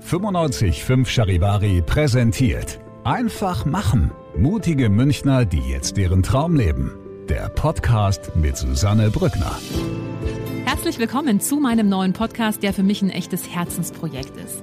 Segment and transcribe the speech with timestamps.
[0.00, 4.10] 95.5 Charivari präsentiert Einfach machen.
[4.36, 6.96] Mutige Münchner, die jetzt deren Traum leben.
[7.28, 9.58] Der Podcast mit Susanne Brückner.
[10.64, 14.62] Herzlich willkommen zu meinem neuen Podcast, der für mich ein echtes Herzensprojekt ist.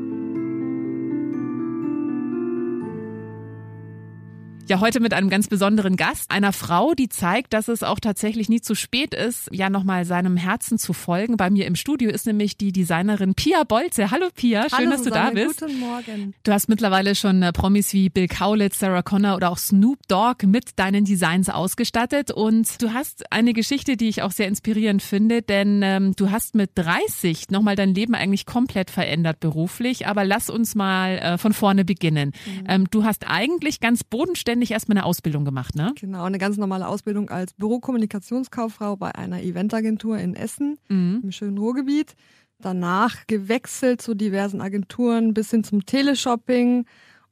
[4.71, 8.47] Ja, heute mit einem ganz besonderen Gast, einer Frau, die zeigt, dass es auch tatsächlich
[8.47, 11.35] nie zu spät ist, ja nochmal seinem Herzen zu folgen.
[11.35, 14.11] Bei mir im Studio ist nämlich die Designerin Pia Bolze.
[14.11, 15.59] Hallo Pia, schön, Hallo, dass Susanne, du da bist.
[15.59, 16.33] Guten Morgen.
[16.43, 20.47] Du hast mittlerweile schon äh, Promis wie Bill Kaulitz, Sarah Connor oder auch Snoop Dogg
[20.47, 25.41] mit deinen Designs ausgestattet und du hast eine Geschichte, die ich auch sehr inspirierend finde,
[25.41, 30.49] denn ähm, du hast mit 30 nochmal dein Leben eigentlich komplett verändert beruflich, aber lass
[30.49, 32.31] uns mal äh, von vorne beginnen.
[32.45, 32.63] Mhm.
[32.69, 35.93] Ähm, du hast eigentlich ganz bodenständig erstmal eine Ausbildung gemacht, ne?
[35.99, 41.21] Genau, eine ganz normale Ausbildung als Bürokommunikationskauffrau bei einer Eventagentur in Essen Mhm.
[41.23, 42.13] im schönen Ruhrgebiet.
[42.59, 46.85] Danach gewechselt zu diversen Agenturen bis hin zum Teleshopping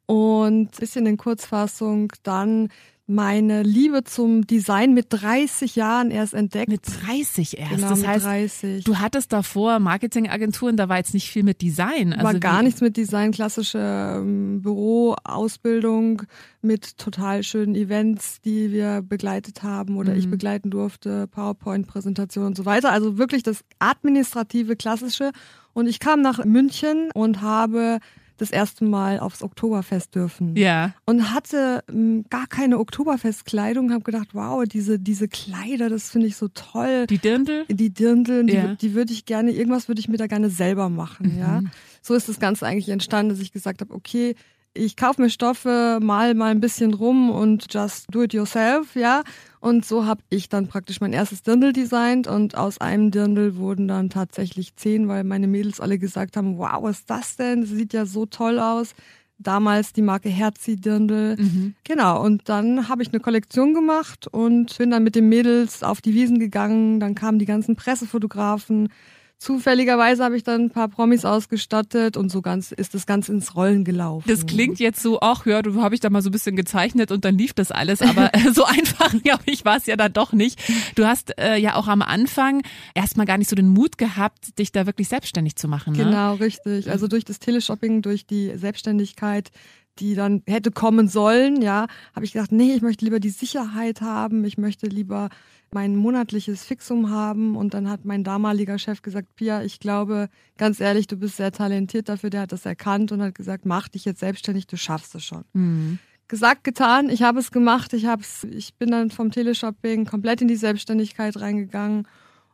[0.08, 2.70] und bisschen in Kurzfassung dann
[3.10, 6.70] meine Liebe zum Design mit 30 Jahren erst entdeckt.
[6.70, 7.72] Mit 30 erst.
[7.76, 8.84] genau, das mit heißt, 30.
[8.84, 12.12] du hattest davor Marketingagenturen, da war jetzt nicht viel mit Design.
[12.12, 13.80] war Also gar wie- nichts mit Design, klassische
[14.22, 16.24] ähm, Büroausbildung
[16.62, 20.32] mit total schönen Events, die wir begleitet haben oder ich Mhm.
[20.32, 22.92] begleiten durfte, PowerPoint-Präsentation und so weiter.
[22.92, 25.32] Also wirklich das administrative, klassische.
[25.74, 28.00] Und ich kam nach München und habe
[28.40, 30.56] das erste Mal aufs Oktoberfest dürfen.
[30.56, 30.94] Ja.
[31.06, 36.36] Und hatte ähm, gar keine Oktoberfestkleidung, habe gedacht, wow, diese, diese Kleider, das finde ich
[36.36, 37.66] so toll Die Dirndl?
[37.70, 38.76] die Dirndl, die, Ja.
[38.76, 41.62] die würde ich gerne, irgendwas würde ich mir da gerne selber machen, ja.
[41.62, 41.72] Mhm.
[42.02, 44.36] So ist das Ganze eigentlich entstanden, dass ich gesagt habe, okay,
[44.74, 49.24] ich kaufe mir Stoffe, mal mal ein bisschen rum und just do it yourself, ja.
[49.60, 53.88] Und so habe ich dann praktisch mein erstes Dirndl designt und aus einem Dirndl wurden
[53.88, 57.62] dann tatsächlich zehn, weil meine Mädels alle gesagt haben, wow, was ist das denn?
[57.62, 58.94] Das sieht ja so toll aus.
[59.38, 61.38] Damals die Marke Herzi Dirndl.
[61.38, 61.74] Mhm.
[61.86, 66.02] Genau, und dann habe ich eine Kollektion gemacht und bin dann mit den Mädels auf
[66.02, 67.00] die Wiesen gegangen.
[67.00, 68.90] Dann kamen die ganzen Pressefotografen.
[69.40, 73.56] Zufälligerweise habe ich dann ein paar Promis ausgestattet und so ganz ist das ganz ins
[73.56, 74.28] Rollen gelaufen.
[74.28, 77.10] Das klingt jetzt so, ach ja, du habe ich da mal so ein bisschen gezeichnet
[77.10, 80.34] und dann lief das alles, aber so einfach, glaube ich, war es ja dann doch
[80.34, 80.62] nicht.
[80.96, 82.64] Du hast äh, ja auch am Anfang
[82.94, 85.94] erstmal gar nicht so den Mut gehabt, dich da wirklich selbstständig zu machen.
[85.94, 86.04] Ne?
[86.04, 86.92] Genau, richtig.
[86.92, 89.52] Also durch das Teleshopping, durch die Selbstständigkeit,
[90.00, 94.02] die dann hätte kommen sollen, ja, habe ich gedacht, nee, ich möchte lieber die Sicherheit
[94.02, 95.30] haben, ich möchte lieber
[95.72, 97.56] mein monatliches Fixum haben.
[97.56, 101.52] Und dann hat mein damaliger Chef gesagt, Pia, ich glaube, ganz ehrlich, du bist sehr
[101.52, 105.16] talentiert dafür, der hat das erkannt und hat gesagt, mach dich jetzt selbstständig, du schaffst
[105.16, 105.44] es schon.
[105.54, 106.00] Mhm.
[106.28, 110.48] Gesagt, getan, ich habe es gemacht, ich, hab's, ich bin dann vom Teleshopping komplett in
[110.48, 112.08] die Selbstständigkeit reingegangen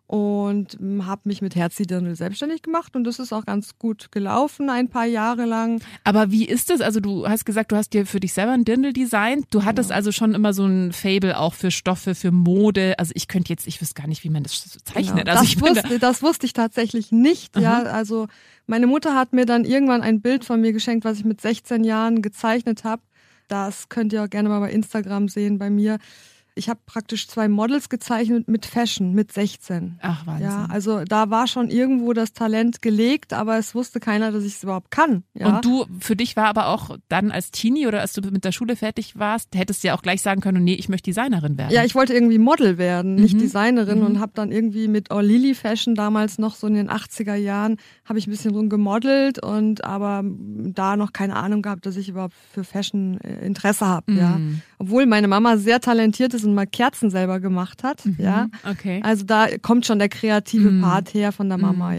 [0.07, 4.87] und habe mich mit Herzi-Dirndl selbstständig gemacht und das ist auch ganz gut gelaufen, ein
[4.87, 5.81] paar Jahre lang.
[6.03, 6.81] Aber wie ist es?
[6.81, 9.47] Also du hast gesagt, du hast dir für dich selber ein Dirndl designt.
[9.49, 12.99] Du hattest also schon immer so ein Fable auch für Stoffe, für Mode.
[12.99, 15.25] Also ich könnte jetzt, ich wüsste gar nicht, wie man das zeichnet.
[15.25, 15.31] Genau.
[15.31, 17.57] Also das, ich bin da, wusste, das wusste ich tatsächlich nicht.
[17.57, 17.91] Ja, Aha.
[17.91, 18.27] also
[18.67, 21.83] meine Mutter hat mir dann irgendwann ein Bild von mir geschenkt, was ich mit 16
[21.83, 23.01] Jahren gezeichnet habe.
[23.47, 25.97] Das könnt ihr auch gerne mal bei Instagram sehen bei mir.
[26.57, 29.99] Ich habe praktisch zwei Models gezeichnet mit Fashion mit 16.
[30.01, 30.45] ach Wahnsinn.
[30.47, 34.53] Ja, also da war schon irgendwo das Talent gelegt, aber es wusste keiner, dass ich
[34.55, 35.23] es überhaupt kann.
[35.33, 35.47] Ja?
[35.57, 38.53] Und du, für dich war aber auch dann als Teenie oder als du mit der
[38.53, 41.71] Schule fertig warst, hättest du ja auch gleich sagen können, nee, ich möchte Designerin werden.
[41.73, 43.39] Ja, ich wollte irgendwie Model werden, nicht Mhm.
[43.39, 44.05] Designerin Mhm.
[44.05, 47.75] und habe dann irgendwie mit All Lily Fashion damals noch so in den 80er Jahren
[48.05, 52.35] habe ich ein bisschen rumgemodelt und aber da noch keine Ahnung gehabt, dass ich überhaupt
[52.53, 54.37] für Fashion äh, Interesse habe, ja.
[54.37, 54.61] Mhm.
[54.79, 58.47] Obwohl meine Mama sehr talentiert ist und mal Kerzen selber gemacht hat, ja.
[58.69, 59.01] Okay.
[59.03, 60.81] Also da kommt schon der kreative Mhm.
[60.81, 61.93] Part her von der Mama,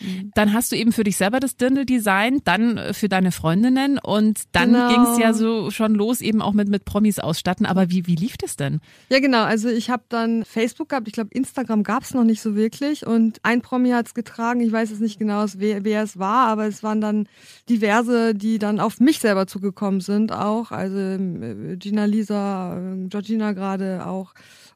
[0.00, 0.30] Mhm.
[0.34, 3.98] Dann hast du eben für dich selber das Dirndl designt, dann äh, für deine Freundinnen
[3.98, 4.88] und dann Genau.
[4.88, 7.66] ging es ja so schon los, eben auch mit, mit Promis ausstatten.
[7.66, 8.80] Aber wie, wie lief das denn?
[9.10, 9.42] Ja, genau.
[9.42, 11.08] Also ich habe dann Facebook gehabt.
[11.08, 13.06] Ich glaube, Instagram gab es noch nicht so wirklich.
[13.06, 14.60] Und ein Promi hat es getragen.
[14.60, 17.28] Ich weiß jetzt nicht genau, wer, wer es war, aber es waren dann
[17.68, 20.70] diverse, die dann auf mich selber zugekommen sind auch.
[20.70, 24.34] Also äh, Gina Lisa, äh, Georgina gerade auch.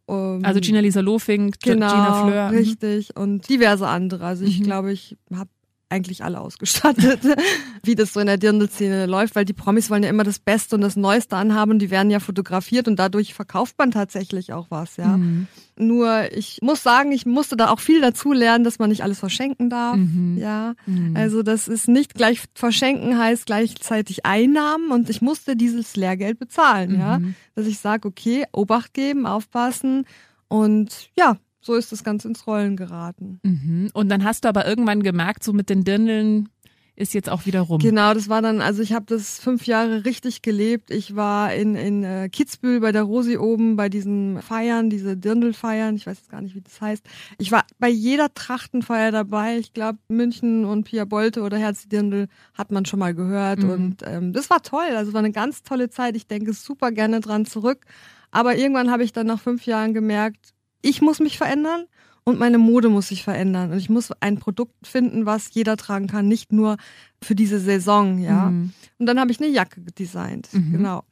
[0.09, 2.51] Ähm, Also Gina Lisa Lofink, genau, Gina Fleur.
[2.51, 2.57] mhm.
[2.57, 3.17] richtig.
[3.17, 4.25] Und diverse andere.
[4.27, 4.65] Also ich Mhm.
[4.65, 5.51] glaube, ich habe
[5.91, 7.21] eigentlich alle ausgestattet,
[7.83, 10.75] wie das so in der Dirndl-Szene läuft, weil die Promis wollen ja immer das Beste
[10.75, 14.67] und das Neueste anhaben und die werden ja fotografiert und dadurch verkauft man tatsächlich auch
[14.71, 15.17] was, ja.
[15.17, 15.47] Mhm.
[15.77, 19.19] Nur ich muss sagen, ich musste da auch viel dazu lernen, dass man nicht alles
[19.19, 20.37] verschenken darf, Mhm.
[20.39, 20.75] ja.
[20.87, 21.17] Mhm.
[21.17, 26.99] Also das ist nicht gleich verschenken heißt gleichzeitig Einnahmen und ich musste dieses Lehrgeld bezahlen,
[26.99, 27.19] ja.
[27.19, 27.35] Mhm.
[27.55, 30.07] Dass ich sage, okay, Obacht geben, aufpassen
[30.49, 33.41] und ja, so ist das Ganze ins Rollen geraten.
[33.43, 33.91] Mhm.
[33.95, 36.49] Und dann hast du aber irgendwann gemerkt, so mit den Dirndeln
[36.97, 37.81] ist jetzt auch wieder rum.
[37.81, 40.93] Genau, das war dann, also ich habe das fünf Jahre richtig gelebt.
[40.93, 45.97] Ich war in, in äh, Kitzbühel bei der Rosi oben bei diesen Feiern, diese Dirndl-Feiern,
[45.97, 47.05] ich weiß jetzt gar nicht, wie das heißt.
[47.39, 49.59] Ich war bei jeder Trachtenfeier dabei.
[49.59, 53.65] Ich glaube, München und Pia Bolte oder Herz Dirndl hat man schon mal gehört.
[53.65, 53.71] Mhm.
[53.71, 54.95] Und ähm, das war toll.
[54.97, 56.15] Also war eine ganz tolle Zeit.
[56.15, 57.87] Ich denke super gerne dran zurück.
[58.31, 60.54] Aber irgendwann habe ich dann nach fünf Jahren gemerkt,
[60.85, 61.85] ich muss mich verändern
[62.25, 63.73] und meine Mode muss sich verändern.
[63.73, 66.77] Und ich muss ein Produkt finden, was jeder tragen kann, nicht nur
[67.23, 68.51] für diese Saison, ja.
[68.51, 68.73] Mhm.
[68.99, 70.73] Und dann habe ich eine Jacke designt, Mhm.
[70.73, 71.03] genau.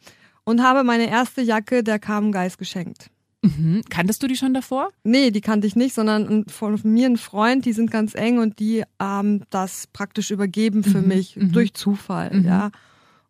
[0.44, 3.08] Und habe meine erste Jacke der Carmen Geist geschenkt.
[3.44, 3.82] Mhm.
[3.90, 4.88] Kanntest du die schon davor?
[5.04, 8.58] Nee, die kannte ich nicht, sondern von mir ein Freund, die sind ganz eng und
[8.60, 11.52] die haben das praktisch übergeben für Mhm, mich mhm.
[11.52, 12.44] durch Zufall, Mhm.
[12.46, 12.70] ja.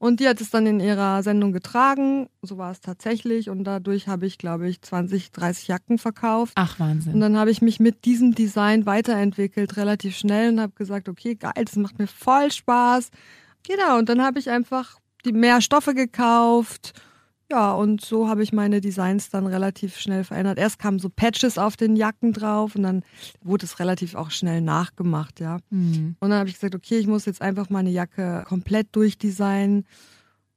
[0.03, 4.09] Und die hat es dann in ihrer Sendung getragen, so war es tatsächlich und dadurch
[4.09, 6.55] habe ich, glaube ich, 20, 30 Jacken verkauft.
[6.57, 7.15] Ach, Wahnsinn.
[7.15, 11.37] Und dann habe ich mich mit diesem Design weiterentwickelt, relativ schnell und habe gesagt, okay,
[11.37, 13.11] geil, das macht mir voll Spaß.
[13.63, 16.95] Genau, und dann habe ich einfach die mehr Stoffe gekauft.
[17.53, 20.57] Ja, und so habe ich meine Designs dann relativ schnell verändert.
[20.57, 23.03] Erst kamen so Patches auf den Jacken drauf und dann
[23.43, 25.59] wurde es relativ auch schnell nachgemacht, ja.
[25.69, 26.17] Mhm.
[26.19, 29.85] Und dann habe ich gesagt, okay, ich muss jetzt einfach meine Jacke komplett durchdesignen.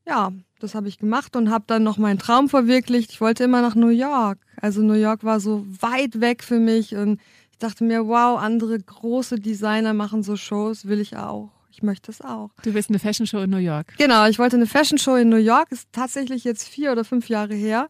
[0.07, 3.12] Ja, das habe ich gemacht und habe dann noch meinen Traum verwirklicht.
[3.12, 4.38] Ich wollte immer nach New York.
[4.62, 7.19] Also New York war so weit weg für mich und
[7.51, 11.55] ich dachte mir, wow, andere große Designer machen so Shows, will ich auch.
[11.75, 12.51] Ich möchte es auch.
[12.63, 13.95] Du bist eine Fashion Show in New York.
[13.98, 17.27] Genau, ich wollte eine Fashion Show in New York, ist tatsächlich jetzt vier oder fünf
[17.27, 17.89] Jahre her.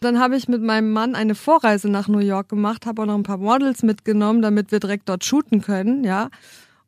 [0.00, 3.14] Dann habe ich mit meinem Mann eine Vorreise nach New York gemacht, habe auch noch
[3.14, 6.28] ein paar Models mitgenommen, damit wir direkt dort shooten können, ja.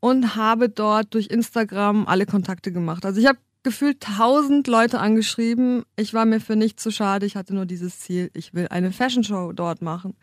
[0.00, 3.06] Und habe dort durch Instagram alle Kontakte gemacht.
[3.06, 5.84] Also ich habe gefühlt tausend Leute angeschrieben.
[5.96, 7.24] Ich war mir für nichts zu schade.
[7.24, 10.14] Ich hatte nur dieses Ziel, ich will eine Fashion Show dort machen.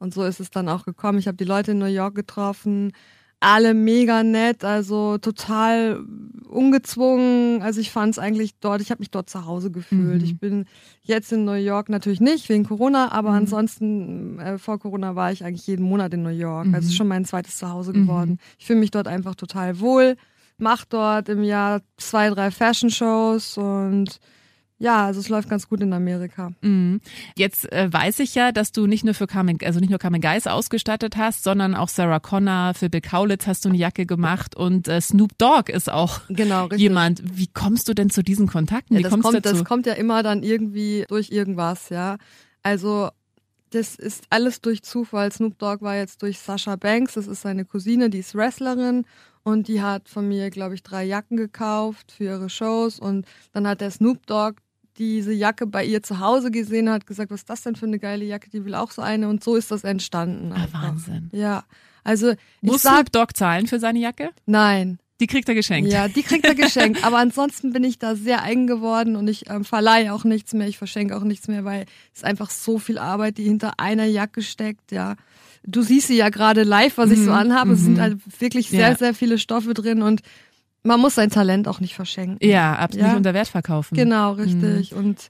[0.00, 1.20] Und so ist es dann auch gekommen.
[1.20, 2.92] Ich habe die Leute in New York getroffen,
[3.40, 6.00] alle mega nett, also total
[6.48, 7.62] ungezwungen.
[7.62, 10.18] Also ich fand es eigentlich dort, ich habe mich dort zu Hause gefühlt.
[10.20, 10.24] Mhm.
[10.24, 10.64] Ich bin
[11.02, 13.36] jetzt in New York natürlich nicht wegen Corona, aber Mhm.
[13.36, 16.66] ansonsten äh, vor Corona war ich eigentlich jeden Monat in New York.
[16.66, 16.74] Mhm.
[16.74, 18.02] Also es ist schon mein zweites Zuhause Mhm.
[18.02, 18.38] geworden.
[18.58, 20.16] Ich fühle mich dort einfach total wohl.
[20.58, 24.18] Mach dort im Jahr zwei, drei Fashion Shows und
[24.78, 26.52] ja, also es läuft ganz gut in Amerika.
[26.60, 27.00] Mhm.
[27.36, 30.20] Jetzt äh, weiß ich ja, dass du nicht nur für Carmen, also nicht nur Carmen
[30.20, 34.54] Geis ausgestattet hast, sondern auch Sarah Connor, für Bill Kaulitz hast du eine Jacke gemacht
[34.56, 37.22] und äh, Snoop Dogg ist auch Genau, jemand.
[37.24, 38.94] Wie kommst du denn zu diesen Kontakten?
[38.94, 39.56] Ja, Wie das, kommst kommt, dazu?
[39.56, 42.16] das kommt ja immer dann irgendwie durch irgendwas, ja.
[42.62, 43.10] Also
[43.70, 45.30] das ist alles durch Zufall.
[45.32, 49.04] Snoop Dogg war jetzt durch Sasha Banks, das ist seine Cousine, die ist Wrestlerin
[49.42, 53.66] und die hat von mir, glaube ich, drei Jacken gekauft für ihre Shows und dann
[53.66, 54.60] hat der Snoop Dogg
[54.98, 57.98] diese Jacke bei ihr zu Hause gesehen, hat gesagt, was ist das denn für eine
[57.98, 60.52] geile Jacke, die will auch so eine und so ist das entstanden.
[60.52, 60.66] ah.
[60.72, 61.30] Wahnsinn.
[61.32, 61.64] Ja,
[62.04, 64.30] also ich Muss Snoop Dogg zahlen für seine Jacke?
[64.46, 64.98] nein.
[65.20, 65.90] Die kriegt er geschenkt.
[65.90, 67.02] Ja, die kriegt er geschenkt.
[67.02, 70.68] Aber ansonsten bin ich da sehr eigen geworden und ich ähm, verleihe auch nichts mehr,
[70.68, 74.04] ich verschenke auch nichts mehr, weil es ist einfach so viel Arbeit, die hinter einer
[74.04, 75.16] Jacke steckt, ja.
[75.64, 77.72] Du siehst sie ja gerade live, was ich so Mhm, anhabe.
[77.72, 77.84] Es mhm.
[77.84, 78.96] sind halt wirklich sehr, Ja.
[78.96, 80.20] sehr viele Stoffe drin und
[80.82, 82.38] man muss sein Talent auch nicht verschenken.
[82.48, 83.08] Ja, absolut Ja.
[83.08, 83.94] nicht unter Wert verkaufen.
[83.94, 84.92] Genau, richtig.
[84.92, 84.98] Mhm.
[84.98, 85.28] Und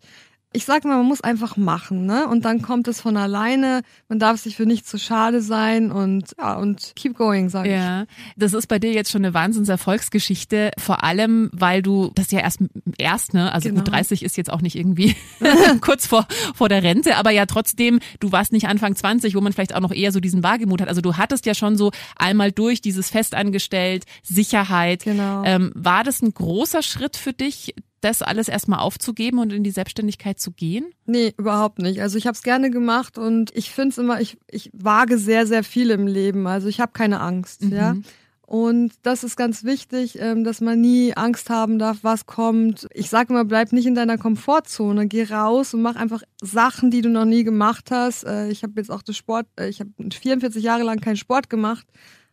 [0.53, 2.27] ich sag mal, man muss einfach machen, ne?
[2.27, 3.83] Und dann kommt es von alleine.
[4.09, 7.73] Man darf sich für nichts zu schade sein und ja, und keep going, sag ich.
[7.73, 12.41] Ja, das ist bei dir jetzt schon eine Wahnsinnserfolgsgeschichte, vor allem, weil du das ja
[12.41, 12.61] erst
[12.99, 13.83] erst, ne, also Genau.
[13.83, 15.15] gut 30 ist jetzt auch nicht irgendwie
[15.83, 19.53] kurz vor vor der Rente, aber ja trotzdem, du warst nicht Anfang 20, wo man
[19.53, 20.89] vielleicht auch noch eher so diesen Wagemut hat.
[20.89, 25.05] Also du hattest ja schon so einmal durch dieses Festangestellt, Sicherheit.
[25.05, 25.43] Genau.
[25.45, 29.71] Ähm, war das ein großer Schritt für dich, das alles erstmal aufzugeben und in die
[29.71, 30.87] Selbstständigkeit zu gehen?
[31.07, 32.01] Nee, überhaupt nicht.
[32.01, 35.47] Also ich habe es gerne gemacht und ich finde es immer, ich, ich wage sehr,
[35.47, 36.47] sehr viel im Leben.
[36.47, 37.73] Also ich habe keine Angst, Mhm.
[37.73, 37.97] ja.
[38.47, 42.89] Und das ist ganz wichtig, ähm, dass man nie Angst haben darf, was kommt.
[42.95, 45.07] Ich sage immer, bleib nicht in deiner Komfortzone.
[45.07, 48.25] Geh raus und mach einfach Sachen, die du noch nie gemacht hast.
[48.25, 51.51] Äh, ich habe jetzt auch das Sport, äh, ich habe 44 Jahre lang keinen Sport
[51.51, 51.87] gemacht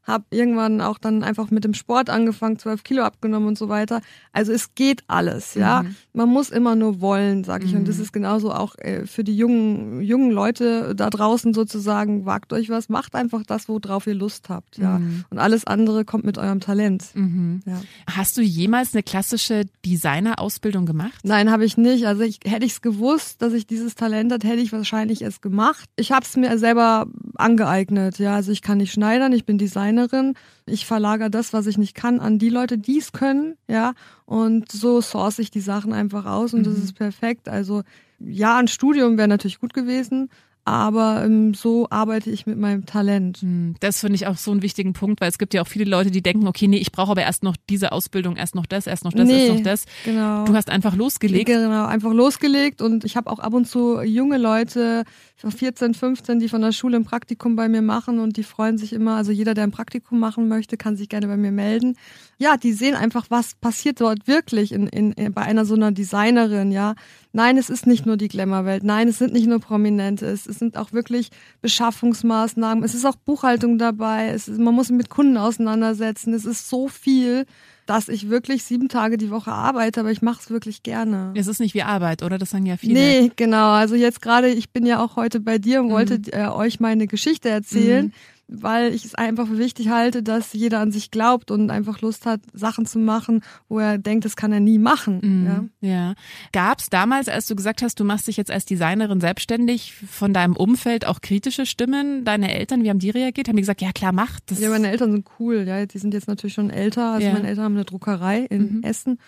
[0.06, 4.02] habe irgendwann auch dann einfach mit dem Sport angefangen, 12 Kilo abgenommen und so weiter.
[4.32, 5.84] Also es geht alles, ja.
[5.84, 5.96] Mhm.
[6.14, 7.72] Man muss immer nur wollen, sag ich.
[7.72, 7.80] Mhm.
[7.80, 8.04] Und das mhm.
[8.04, 12.88] ist genauso auch äh, für die jungen, jungen Leute da draußen sozusagen, wagt euch was,
[12.88, 15.00] macht einfach das, worauf ihr Lust habt, ja.
[15.00, 15.26] Mhm.
[15.30, 17.06] Und alles andere kommt mit eurem Talent.
[17.16, 17.62] Mhm.
[17.66, 17.82] Ja.
[18.10, 21.20] Hast du jemals eine klassische Designerausbildung gemacht?
[21.24, 22.06] Nein, habe ich nicht.
[22.06, 25.42] Also ich, hätte ich es gewusst, dass ich dieses Talent hat, hätte ich wahrscheinlich es
[25.42, 25.90] gemacht.
[25.96, 28.36] Ich habe es mir selber angeeignet, ja.
[28.36, 30.34] Also ich kann nicht schneidern, ich bin Designer Designerin.
[30.66, 33.94] Ich verlagere das, was ich nicht kann, an die Leute, die es können, ja.
[34.26, 36.66] Und so source ich die Sachen einfach aus und mhm.
[36.66, 37.48] das ist perfekt.
[37.50, 37.84] Also
[38.20, 40.30] ja, ein Studium wäre natürlich gut gewesen,
[40.66, 43.38] aber ähm, so arbeite ich mit meinem Talent.
[43.38, 45.86] Hm, das finde ich auch so einen wichtigen Punkt, weil es gibt ja auch viele
[45.86, 48.88] Leute, die denken, okay, nee, ich brauche aber erst noch diese Ausbildung, erst noch das,
[48.88, 49.86] erst noch das, nee, erst noch das.
[50.04, 50.46] Genau.
[50.46, 51.46] Du hast einfach losgelegt.
[51.46, 55.04] Genau, einfach losgelegt und ich habe auch ab und zu junge Leute,
[55.38, 58.94] 14, 15, die von der Schule ein Praktikum bei mir machen und die freuen sich
[58.94, 61.96] immer, also jeder, der ein Praktikum machen möchte, kann sich gerne bei mir melden.
[62.38, 65.92] Ja, die sehen einfach, was passiert dort wirklich in, in, in bei einer so einer
[65.92, 66.96] Designerin, ja.
[67.34, 68.84] Nein, es ist nicht nur die Glamour-Welt.
[68.84, 70.26] Nein, es sind nicht nur Prominente.
[70.26, 71.30] Es, es sind auch wirklich
[71.62, 72.84] Beschaffungsmaßnahmen.
[72.84, 74.30] Es ist auch Buchhaltung dabei.
[74.30, 76.34] Es ist, man muss sich mit Kunden auseinandersetzen.
[76.34, 77.46] Es ist so viel,
[77.86, 81.34] dass ich wirklich sieben Tage die Woche arbeite, aber ich mache es wirklich gerne.
[81.36, 82.38] Es ist nicht wie Arbeit, oder?
[82.38, 82.94] Das sagen ja viele.
[82.94, 83.72] Nee, genau.
[83.72, 85.92] Also jetzt gerade, ich bin ja auch heute bei dir und mhm.
[85.92, 88.08] wollte äh, euch meine Geschichte erzählen.
[88.08, 88.14] Mhm
[88.48, 92.26] weil ich es einfach für wichtig halte, dass jeder an sich glaubt und einfach Lust
[92.26, 95.20] hat, Sachen zu machen, wo er denkt, das kann er nie machen.
[95.24, 95.90] Mhm, ja.
[95.90, 96.16] ja.
[96.52, 100.34] Gab es damals, als du gesagt hast, du machst dich jetzt als Designerin selbstständig, von
[100.34, 102.24] deinem Umfeld auch kritische Stimmen?
[102.24, 103.48] Deine Eltern, wie haben die reagiert?
[103.48, 104.60] Haben die gesagt, ja klar, mach das?
[104.60, 105.66] Ja, meine Eltern sind cool.
[105.68, 107.14] Ja, die sind jetzt natürlich schon älter.
[107.14, 107.34] Also ja.
[107.34, 108.84] meine Eltern haben eine Druckerei in mhm.
[108.84, 109.20] Essen.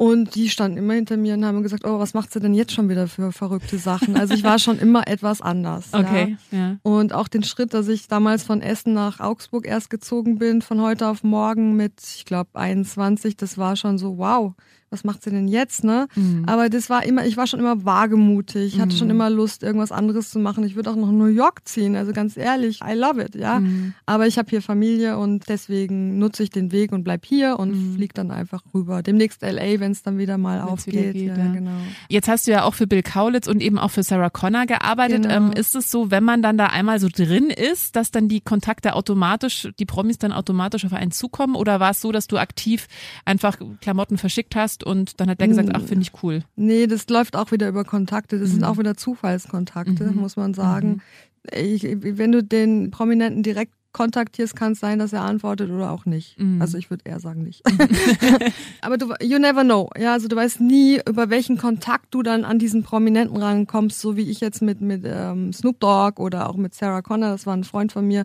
[0.00, 2.72] Und die standen immer hinter mir und haben gesagt, oh, was macht sie denn jetzt
[2.72, 4.16] schon wieder für verrückte Sachen?
[4.16, 5.92] Also ich war schon immer etwas anders.
[5.92, 6.38] Okay.
[6.50, 6.58] Ja.
[6.58, 6.76] ja.
[6.82, 10.80] Und auch den Schritt, dass ich damals von Essen nach Augsburg erst gezogen bin, von
[10.80, 14.54] heute auf morgen mit, ich glaube, 21, das war schon so, wow,
[14.90, 16.08] was macht sie denn jetzt, ne?
[16.16, 16.44] Mhm.
[16.46, 18.98] Aber das war immer, ich war schon immer wagemutig, ich hatte mhm.
[18.98, 20.64] schon immer Lust, irgendwas anderes zu machen.
[20.64, 23.60] Ich würde auch noch New York ziehen, also ganz ehrlich, I love it, ja.
[23.60, 23.94] Mhm.
[24.06, 27.70] Aber ich habe hier Familie und deswegen nutze ich den Weg und bleib hier und
[27.70, 27.94] mhm.
[27.94, 29.02] fliege dann einfach rüber.
[29.02, 30.94] Demnächst LA, wenn es dann wieder mal wenn's aufgeht.
[30.94, 31.52] Wieder geht, ja, ja.
[31.52, 31.70] Genau.
[32.08, 35.22] Jetzt hast du ja auch für Bill Kaulitz und eben auch für Sarah Connor gearbeitet.
[35.22, 35.34] Genau.
[35.34, 38.40] Ähm, ist es so, wenn man dann da einmal so drin ist, dass dann die
[38.40, 41.54] Kontakte automatisch, die Promis dann automatisch auf einen zukommen?
[41.54, 42.88] Oder war es so, dass du aktiv
[43.24, 46.42] einfach Klamotten verschickt hast und dann hat der gesagt, ach, finde ich cool.
[46.56, 48.38] Nee, das läuft auch wieder über Kontakte.
[48.38, 48.54] Das mhm.
[48.54, 50.20] sind auch wieder Zufallskontakte, mhm.
[50.20, 50.88] muss man sagen.
[50.88, 51.00] Mhm.
[51.52, 56.06] Ich, wenn du den Prominenten direkt kontaktierst, kann es sein, dass er antwortet oder auch
[56.06, 56.38] nicht.
[56.38, 56.62] Mhm.
[56.62, 57.62] Also ich würde eher sagen nicht.
[58.80, 59.90] Aber du, you never know.
[59.98, 64.16] Ja, also du weißt nie, über welchen Kontakt du dann an diesen Prominenten rankommst, so
[64.16, 67.56] wie ich jetzt mit, mit ähm, Snoop Dogg oder auch mit Sarah Connor, das war
[67.56, 68.24] ein Freund von mir,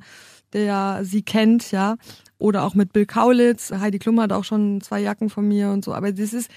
[0.54, 1.96] der sie kennt, ja.
[2.38, 3.72] Oder auch mit Bill Kaulitz.
[3.72, 5.94] Heidi Klum hat auch schon zwei Jacken von mir und so.
[5.94, 6.52] Aber das ist,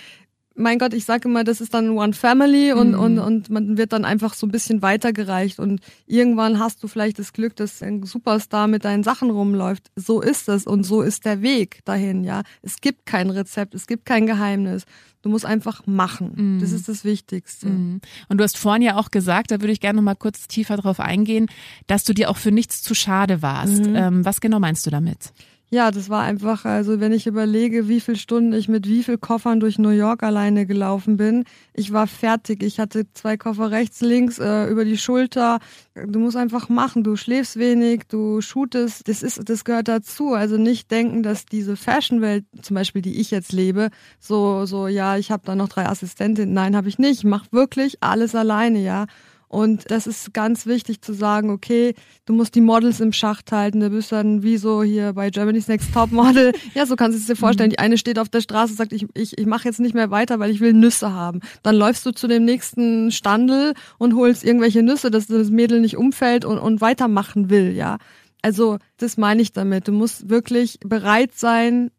[0.59, 2.99] mein Gott, ich sage immer, das ist dann One Family und, mhm.
[2.99, 7.19] und, und man wird dann einfach so ein bisschen weitergereicht und irgendwann hast du vielleicht
[7.19, 9.91] das Glück, dass ein Superstar mit deinen Sachen rumläuft.
[9.97, 12.43] So ist es und so ist der Weg dahin, ja.
[12.63, 14.85] Es gibt kein Rezept, es gibt kein Geheimnis.
[15.23, 16.33] Du musst einfach machen.
[16.35, 16.61] Mhm.
[16.61, 17.69] Das ist das Wichtigste.
[17.69, 18.01] Mhm.
[18.29, 20.77] Und du hast vorhin ja auch gesagt, da würde ich gerne noch mal kurz tiefer
[20.77, 21.47] drauf eingehen,
[21.87, 23.85] dass du dir auch für nichts zu schade warst.
[23.85, 23.97] Mhm.
[23.97, 25.33] Ähm, was genau meinst du damit?
[25.71, 29.19] Ja, das war einfach, also wenn ich überlege, wie viele Stunden ich mit wie viel
[29.19, 31.45] Koffern durch New York alleine gelaufen bin,
[31.75, 32.63] ich war fertig.
[32.63, 35.59] Ich hatte zwei Koffer rechts, links, äh, über die Schulter.
[35.95, 37.05] Du musst einfach machen.
[37.05, 39.07] Du schläfst wenig, du shootest.
[39.09, 40.33] Das ist, das gehört dazu.
[40.33, 45.19] Also nicht denken, dass diese Fashionwelt, zum Beispiel, die ich jetzt lebe, so, so, ja,
[45.19, 46.55] ich habe da noch drei Assistentinnen.
[46.55, 47.19] Nein, habe ich nicht.
[47.19, 49.05] Ich mach wirklich alles alleine, ja.
[49.49, 51.95] Und das ist ganz wichtig zu sagen, okay,
[52.27, 53.81] du musst die Models im Schacht halten.
[53.81, 56.53] Du bist dann wie so hier bei Germany's Next Top Model.
[56.75, 57.69] Ja, so kannst du es dir vorstellen.
[57.69, 57.73] Mhm.
[57.73, 60.11] Die eine steht auf der Straße und sagt, ich, ich, ich mache jetzt nicht mehr
[60.11, 61.41] weiter, weil ich will Nüsse haben.
[61.63, 65.97] Dann läufst du zu dem nächsten Standel und holst irgendwelche Nüsse, dass das Mädel nicht
[65.97, 67.99] umfällt und, und weitermachen will, ja.
[68.43, 69.89] Also, das meine ich damit.
[69.89, 71.91] Du musst wirklich bereit sein,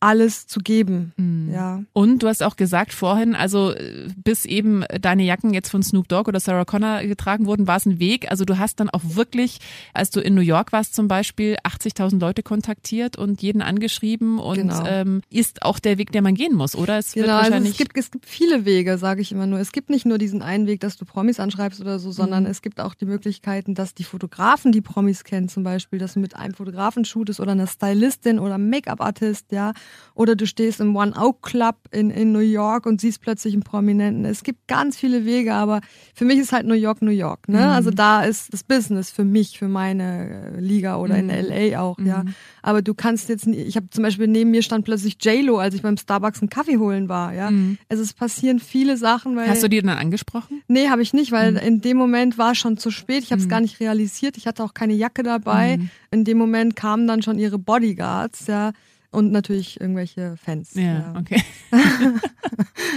[0.00, 1.12] alles zu geben.
[1.16, 1.50] Mhm.
[1.52, 1.82] Ja.
[1.92, 6.08] Und du hast auch gesagt vorhin, also äh, bis eben deine Jacken jetzt von Snoop
[6.08, 8.30] Dogg oder Sarah Connor getragen wurden, war es ein Weg.
[8.30, 9.58] Also du hast dann auch wirklich,
[9.92, 14.56] als du in New York warst zum Beispiel, 80.000 Leute kontaktiert und jeden angeschrieben und
[14.56, 14.86] genau.
[14.86, 16.98] ähm, ist auch der Weg, der man gehen muss, oder?
[16.98, 19.60] Es genau, also es gibt, es gibt viele Wege, sage ich immer nur.
[19.60, 22.50] Es gibt nicht nur diesen einen Weg, dass du Promis anschreibst oder so, sondern mhm.
[22.50, 26.20] es gibt auch die Möglichkeiten, dass die Fotografen, die Promis kennen zum Beispiel, dass du
[26.20, 29.74] mit einem Fotografen shootest oder einer Stylistin oder Make-up-Artist, ja,
[30.14, 33.62] oder du stehst im One Oak Club in, in New York und siehst plötzlich einen
[33.62, 34.24] Prominenten.
[34.24, 35.80] Es gibt ganz viele Wege, aber
[36.14, 37.48] für mich ist halt New York New York.
[37.48, 37.58] Ne?
[37.58, 37.64] Mhm.
[37.64, 41.30] Also da ist das Business für mich, für meine äh, Liga oder mhm.
[41.30, 42.06] in LA auch, mhm.
[42.06, 42.24] ja.
[42.62, 45.80] Aber du kannst jetzt, ich habe zum Beispiel neben mir stand plötzlich J-Lo, als ich
[45.80, 47.50] beim Starbucks einen Kaffee holen war, ja.
[47.50, 47.78] Mhm.
[47.88, 49.36] Also es passieren viele Sachen.
[49.36, 50.62] Weil, Hast du die dann angesprochen?
[50.68, 51.58] Nee, habe ich nicht, weil mhm.
[51.58, 53.22] in dem Moment war es schon zu spät.
[53.22, 53.50] Ich habe es mhm.
[53.50, 54.36] gar nicht realisiert.
[54.36, 55.78] Ich hatte auch keine Jacke dabei.
[56.10, 58.72] In dem Moment kamen dann schon ihre Bodyguards, ja
[59.10, 60.74] und natürlich irgendwelche Fans.
[60.74, 61.14] Ja, ja.
[61.18, 61.42] okay.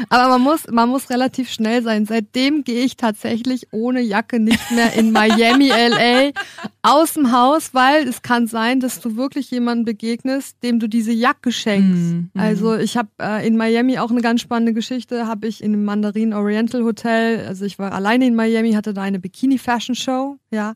[0.09, 2.05] Aber man muss, man muss relativ schnell sein.
[2.05, 6.31] Seitdem gehe ich tatsächlich ohne Jacke nicht mehr in Miami, LA
[6.81, 11.11] aus dem Haus, weil es kann sein, dass du wirklich jemanden begegnest, dem du diese
[11.11, 12.13] Jacke schenkst.
[12.13, 12.39] Mm, mm.
[12.39, 15.85] Also ich habe äh, in Miami auch eine ganz spannende Geschichte, habe ich in dem
[15.85, 20.37] Mandarin Oriental Hotel, also ich war alleine in Miami, hatte da eine Bikini Fashion Show,
[20.51, 20.75] ja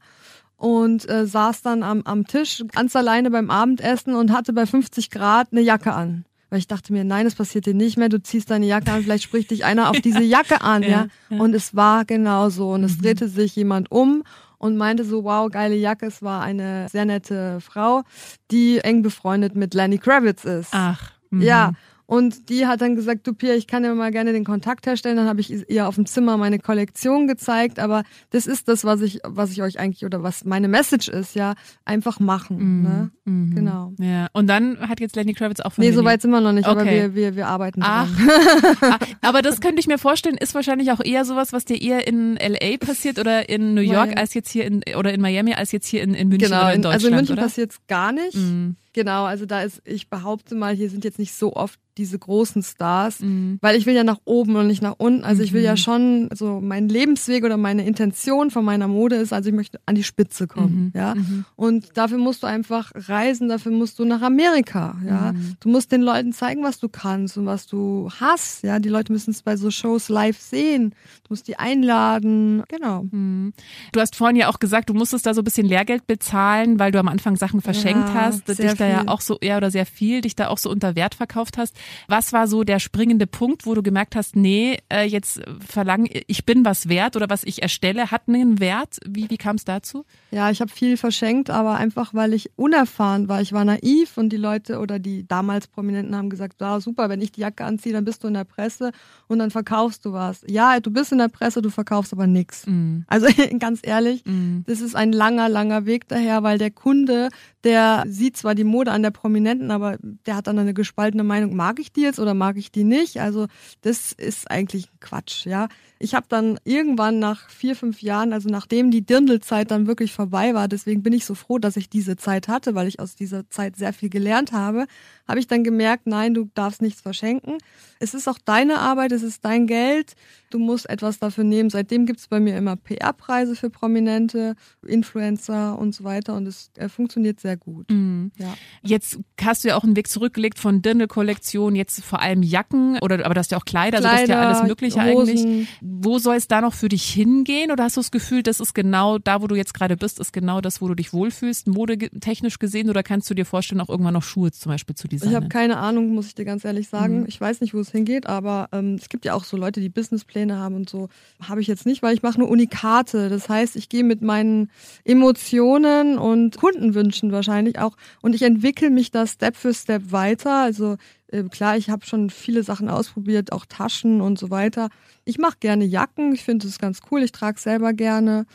[0.58, 5.10] und äh, saß dann am, am Tisch ganz alleine beim Abendessen und hatte bei 50
[5.12, 6.26] Grad eine Jacke an.
[6.50, 9.04] Weil ich dachte mir, nein, das passiert dir nicht mehr, du ziehst deine Jacke an,
[9.04, 10.90] vielleicht spricht dich einer auf diese Jacke an, ja.
[10.90, 11.08] ja.
[11.30, 11.40] ja.
[11.40, 12.72] Und es war genau so.
[12.72, 13.02] Und es mhm.
[13.02, 14.24] drehte sich jemand um
[14.58, 16.06] und meinte so, wow, geile Jacke.
[16.06, 18.04] Es war eine sehr nette Frau,
[18.50, 20.70] die eng befreundet mit Lenny Kravitz ist.
[20.72, 21.12] Ach.
[21.30, 21.42] Mhm.
[21.42, 21.74] Ja.
[22.08, 25.18] Und die hat dann gesagt, du Pia, ich kann dir mal gerne den Kontakt herstellen.
[25.18, 27.80] Dann habe ich ihr auf dem Zimmer meine Kollektion gezeigt.
[27.80, 31.36] Aber das ist das, was ich, was ich euch eigentlich oder was meine Message ist,
[31.36, 32.58] ja, einfach machen.
[32.58, 32.84] Mhm.
[32.84, 33.12] Ne?
[33.26, 33.56] Mhm.
[33.56, 33.94] Genau.
[34.00, 34.28] Ja.
[34.32, 36.66] Und dann hat jetzt Lenny Kravitz auch von Nee, so weit sind wir noch nicht,
[36.66, 36.80] okay.
[36.80, 38.08] aber wir, wir, wir arbeiten Ach.
[38.08, 39.00] dran.
[39.22, 42.38] aber das könnte ich mir vorstellen, ist wahrscheinlich auch eher sowas, was dir eher in
[42.38, 44.22] LA passiert oder in New York Miami.
[44.22, 46.74] als jetzt hier in oder in Miami als jetzt hier in, in München genau, oder
[46.74, 46.94] in Deutschland.
[46.94, 48.36] Also in München passiert es gar nicht.
[48.36, 48.78] Mhm.
[48.98, 52.64] Genau, also da ist, ich behaupte mal, hier sind jetzt nicht so oft diese großen
[52.64, 53.58] Stars, mhm.
[53.62, 55.24] weil ich will ja nach oben und nicht nach unten.
[55.24, 55.78] Also ich will ja mhm.
[55.78, 59.96] schon, so mein Lebensweg oder meine Intention von meiner Mode ist, also ich möchte an
[59.96, 61.00] die Spitze kommen, mhm.
[61.00, 61.16] ja.
[61.16, 61.46] Mhm.
[61.56, 65.34] Und dafür musst du einfach reisen, dafür musst du nach Amerika, ja.
[65.34, 65.58] Mhm.
[65.60, 68.80] Du musst den Leuten zeigen, was du kannst und was du hast, ja.
[68.80, 70.92] Die Leute müssen es bei so Shows live sehen.
[71.24, 73.06] Du musst die einladen, genau.
[73.12, 73.54] Mhm.
[73.92, 76.92] Du hast vorhin ja auch gesagt, du musstest da so ein bisschen Lehrgeld bezahlen, weil
[76.92, 79.86] du am Anfang Sachen verschenkt ja, hast, dich da ja auch so, ja, oder sehr
[79.86, 81.76] viel, dich da auch so unter Wert verkauft hast.
[82.08, 86.46] Was war so der springende Punkt, wo du gemerkt hast, nee, äh, jetzt verlangen, ich
[86.46, 88.98] bin was wert oder was ich erstelle, hat einen Wert?
[89.08, 90.06] Wie, wie kam es dazu?
[90.32, 93.42] Ja, ich habe viel verschenkt, aber einfach, weil ich unerfahren war.
[93.42, 97.22] Ich war naiv und die Leute oder die damals Prominenten haben gesagt, ja, super, wenn
[97.22, 98.92] ich die Jacke anziehe, dann bist du in der Presse
[99.28, 100.44] und dann verkaufst du was.
[100.48, 102.66] Ja, du bist in der Presse, du verkaufst aber nichts.
[102.66, 103.00] Mm.
[103.08, 103.28] Also
[103.60, 104.62] ganz ehrlich, mm.
[104.66, 107.30] das ist ein langer, langer Weg daher, weil der Kunde,
[107.64, 111.56] der sieht zwar die Mode an der Prominenten, aber der hat dann eine gespaltene Meinung,
[111.56, 113.20] mag ich die jetzt oder mag ich die nicht?
[113.20, 113.48] Also
[113.82, 115.68] das ist eigentlich Quatsch, ja.
[116.00, 120.54] Ich habe dann irgendwann nach vier, fünf Jahren, also nachdem die Dirndlzeit dann wirklich vorbei
[120.54, 123.50] war, deswegen bin ich so froh, dass ich diese Zeit hatte, weil ich aus dieser
[123.50, 124.86] Zeit sehr viel gelernt habe,
[125.28, 127.58] habe ich dann gemerkt, nein, du darfst nichts verschenken.
[128.00, 130.14] Es ist auch deine Arbeit, es ist dein Geld,
[130.50, 131.70] du musst etwas dafür nehmen.
[131.70, 136.72] Seitdem gibt es bei mir immer PR-Preise für Prominente, Influencer und so weiter und es
[136.76, 137.90] äh, funktioniert sehr gut.
[137.90, 138.32] Mhm.
[138.38, 138.54] Ja.
[138.84, 143.26] Jetzt hast du ja auch einen Weg zurückgelegt von Dirndl-Kollektion, jetzt vor allem Jacken, oder
[143.26, 145.38] aber das ist ja auch Kleider, Kleider also das ist ja alles Mögliche Hosen.
[145.38, 145.68] eigentlich.
[145.82, 148.74] Wo soll es da noch für dich hingehen oder hast du das Gefühl, das ist
[148.74, 152.60] genau da, wo du jetzt gerade bist, ist genau das, wo du dich wohlfühlst, modetechnisch
[152.60, 155.32] gesehen oder kannst du dir vorstellen, auch irgendwann noch Schuhe zum Beispiel zu designen?
[155.32, 157.22] Ich habe keine Ahnung, muss ich dir ganz ehrlich sagen.
[157.22, 157.26] Mhm.
[157.28, 159.90] Ich weiß nicht, wo es hingeht, aber ähm, es gibt ja auch so Leute, die
[159.90, 161.10] Businesspläne haben und so.
[161.48, 163.30] Habe ich jetzt nicht, weil ich mache nur Unikate.
[163.30, 164.70] Das heißt, ich gehe mit meinen
[165.04, 170.62] Emotionen und Kundenwünschen wahrscheinlich auch und ich entwickle mich da Step für Step weiter.
[170.62, 174.90] Also äh, klar, ich habe schon viele Sachen ausprobiert, auch Taschen und so weiter.
[175.26, 178.46] Ich mache gerne Jacken, ich finde es ganz cool, ich trage selber gerne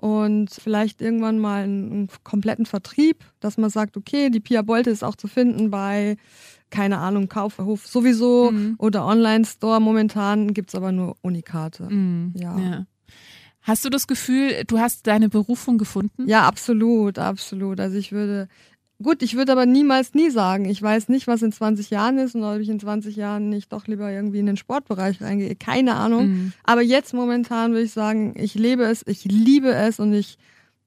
[0.00, 4.88] und vielleicht irgendwann mal einen, einen, kompletten Vertrieb, dass man sagt, okay, die Pia Bolte
[4.88, 6.16] ist auch zu finden bei,
[6.70, 8.76] keine Ahnung, Kaufhof sowieso mhm.
[8.78, 9.78] oder Online-Store.
[9.78, 11.82] Momentan gibt's aber nur Unikate.
[11.90, 12.32] Mhm.
[12.34, 12.58] Ja.
[12.58, 12.86] ja.
[13.60, 16.26] Hast du das Gefühl, du hast deine Berufung gefunden?
[16.26, 17.78] Ja, absolut, absolut.
[17.78, 18.48] Also ich würde,
[19.02, 22.34] Gut, ich würde aber niemals nie sagen, ich weiß nicht, was in 20 Jahren ist
[22.34, 25.56] und ob ich in 20 Jahren nicht doch lieber irgendwie in den Sportbereich reingehe.
[25.56, 26.28] Keine Ahnung.
[26.28, 26.52] Mhm.
[26.64, 30.36] Aber jetzt momentan würde ich sagen, ich lebe es, ich liebe es und ich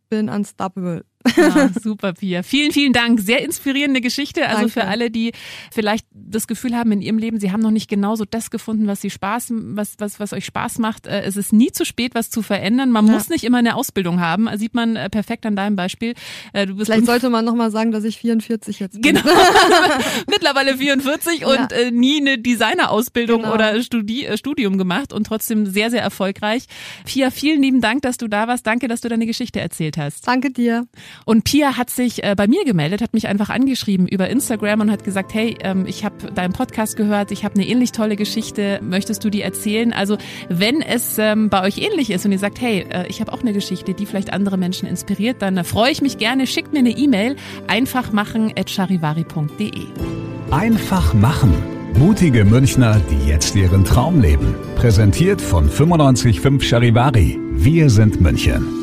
[0.10, 1.06] bin unstoppable.
[1.38, 2.44] Ja, super, Pia.
[2.44, 3.20] Vielen, vielen Dank.
[3.22, 4.44] Sehr inspirierende Geschichte.
[4.48, 4.72] Also Danke.
[4.74, 5.32] für alle, die
[5.72, 9.02] vielleicht das Gefühl haben in ihrem Leben, sie haben noch nicht genauso das gefunden, was
[9.02, 11.08] sie Spaß, was, was, was euch Spaß macht.
[11.08, 12.92] Äh, Es ist nie zu spät, was zu verändern.
[12.92, 13.14] Man Ja.
[13.14, 14.50] muss nicht immer eine Ausbildung haben.
[14.58, 16.14] Sieht man äh, perfekt an deinem Beispiel.
[16.54, 19.16] Äh, Du bist Vielleicht sollte man nochmal sagen, dass ich 44 jetzt bin.
[19.16, 19.22] Genau.
[20.30, 21.68] Mittlerweile 44 und Ja.
[21.78, 23.54] äh, nie eine Designerausbildung Genau.
[23.54, 26.66] oder Studi äh, Studium gemacht und trotzdem sehr, sehr erfolgreich.
[27.06, 28.66] Pia, vielen lieben Dank, dass du da warst.
[28.68, 30.28] Danke, dass du deine Geschichte erzählt hast.
[30.28, 30.86] Danke dir.
[31.26, 34.92] Und Pia hat sich äh, bei mir gemeldet, hat mich einfach angeschrieben über Instagram und
[34.92, 38.80] hat gesagt, hey, ähm, ich habe deinen Podcast gehört, ich habe eine ähnlich tolle Geschichte,
[38.82, 39.94] möchtest du die erzählen?
[39.94, 40.18] Also
[40.50, 43.42] wenn es ähm, bei euch ähnlich ist und ihr sagt, hey, äh, ich habe auch
[43.42, 46.48] eine Geschichte, die vielleicht andere Menschen inspiriert, dann äh, freue ich mich gerne.
[46.48, 47.36] Schickt mir eine E-Mail,
[47.68, 49.86] einfachmachen.charivari.de.
[50.52, 51.54] Einfach machen.
[51.98, 54.56] Mutige Münchner, die jetzt ihren Traum leben.
[54.76, 57.40] Präsentiert von 955 Charivari.
[57.52, 58.83] Wir sind München.